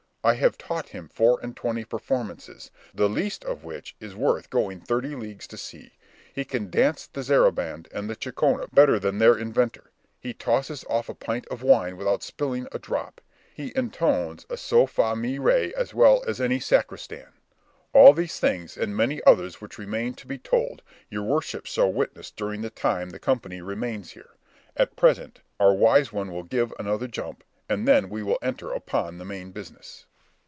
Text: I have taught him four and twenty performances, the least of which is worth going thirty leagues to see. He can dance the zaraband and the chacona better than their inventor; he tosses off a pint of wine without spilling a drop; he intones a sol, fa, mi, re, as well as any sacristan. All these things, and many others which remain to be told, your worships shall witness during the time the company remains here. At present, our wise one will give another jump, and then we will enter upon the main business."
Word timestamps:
I 0.23 0.35
have 0.35 0.55
taught 0.55 0.89
him 0.89 1.09
four 1.09 1.39
and 1.41 1.57
twenty 1.57 1.83
performances, 1.83 2.69
the 2.93 3.09
least 3.09 3.43
of 3.43 3.63
which 3.63 3.95
is 3.99 4.15
worth 4.15 4.51
going 4.51 4.79
thirty 4.79 5.15
leagues 5.15 5.47
to 5.47 5.57
see. 5.57 5.93
He 6.31 6.45
can 6.45 6.69
dance 6.69 7.07
the 7.07 7.23
zaraband 7.23 7.87
and 7.91 8.07
the 8.07 8.15
chacona 8.15 8.67
better 8.71 8.99
than 8.99 9.17
their 9.17 9.35
inventor; 9.35 9.89
he 10.19 10.35
tosses 10.35 10.85
off 10.87 11.09
a 11.09 11.15
pint 11.15 11.47
of 11.47 11.63
wine 11.63 11.97
without 11.97 12.21
spilling 12.21 12.67
a 12.71 12.77
drop; 12.77 13.19
he 13.51 13.73
intones 13.75 14.45
a 14.47 14.57
sol, 14.57 14.85
fa, 14.85 15.15
mi, 15.15 15.39
re, 15.39 15.73
as 15.75 15.91
well 15.95 16.23
as 16.27 16.39
any 16.39 16.59
sacristan. 16.59 17.33
All 17.91 18.13
these 18.13 18.39
things, 18.39 18.77
and 18.77 18.95
many 18.95 19.23
others 19.25 19.59
which 19.59 19.79
remain 19.79 20.13
to 20.13 20.27
be 20.27 20.37
told, 20.37 20.83
your 21.09 21.23
worships 21.23 21.71
shall 21.71 21.91
witness 21.91 22.29
during 22.29 22.61
the 22.61 22.69
time 22.69 23.09
the 23.09 23.17
company 23.17 23.59
remains 23.59 24.11
here. 24.11 24.35
At 24.77 24.95
present, 24.95 25.41
our 25.59 25.73
wise 25.73 26.13
one 26.13 26.31
will 26.31 26.43
give 26.43 26.71
another 26.77 27.07
jump, 27.07 27.43
and 27.67 27.87
then 27.87 28.07
we 28.07 28.21
will 28.21 28.37
enter 28.43 28.71
upon 28.71 29.17
the 29.17 29.25
main 29.25 29.49
business." 29.49 30.05